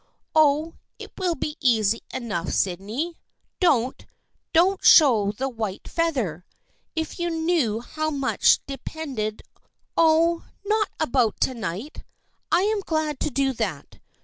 Oh, 0.33 0.73
it 0.97 1.11
will 1.19 1.35
be 1.35 1.57
easy 1.59 1.99
enough, 2.11 2.49
Sydney. 2.53 3.19
Don't, 3.59 4.03
don't 4.51 4.83
show 4.83 5.31
the 5.31 5.47
white 5.47 5.87
feather! 5.87 6.43
If 6.95 7.19
you 7.19 7.29
knew 7.29 7.81
how 7.81 8.09
much 8.09 8.65
de 8.65 8.79
pended" 8.79 9.43
"Oh, 9.95 10.43
not 10.65 10.87
about 10.99 11.39
to 11.41 11.53
night! 11.53 12.03
I 12.51 12.61
am 12.61 12.79
glad 12.79 13.19
to 13.19 13.29
do 13.29 13.53
that. 13.53 13.99